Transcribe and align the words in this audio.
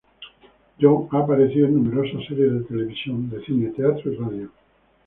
John 0.81 1.09
ha 1.11 1.19
aparecido 1.19 1.67
en 1.67 1.75
numerosas 1.75 2.25
series 2.27 2.51
de 2.51 2.63
televisión, 2.63 3.29
en 3.35 3.41
cine, 3.45 3.69
teatro 3.69 4.11
y 4.11 4.15
radio. 4.15 4.49